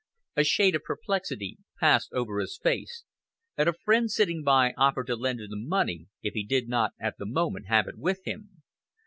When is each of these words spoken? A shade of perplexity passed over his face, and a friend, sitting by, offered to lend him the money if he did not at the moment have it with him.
A 0.35 0.43
shade 0.43 0.73
of 0.73 0.81
perplexity 0.81 1.59
passed 1.79 2.11
over 2.11 2.39
his 2.39 2.57
face, 2.57 3.03
and 3.55 3.69
a 3.69 3.73
friend, 3.85 4.09
sitting 4.09 4.41
by, 4.41 4.73
offered 4.75 5.05
to 5.05 5.15
lend 5.15 5.39
him 5.41 5.51
the 5.51 5.57
money 5.57 6.07
if 6.23 6.33
he 6.33 6.43
did 6.43 6.67
not 6.67 6.93
at 6.99 7.19
the 7.19 7.27
moment 7.27 7.67
have 7.67 7.87
it 7.87 7.99
with 7.99 8.21
him. 8.25 8.63